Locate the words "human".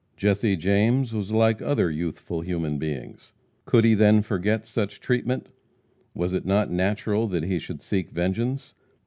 2.41-2.79